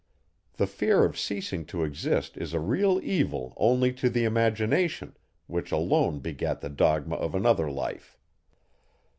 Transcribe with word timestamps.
The 0.55 0.65
fear 0.65 1.05
of 1.05 1.15
ceasing 1.19 1.63
to 1.65 1.83
exist 1.83 2.35
is 2.35 2.55
a 2.55 2.59
real 2.59 2.99
evil 3.03 3.53
only 3.55 3.93
to 3.93 4.09
the 4.09 4.23
imagination, 4.23 5.15
which 5.45 5.71
alone 5.71 6.21
begat 6.21 6.59
the 6.59 6.69
dogma 6.69 7.17
of 7.17 7.35
another 7.35 7.69
life. 7.69 8.17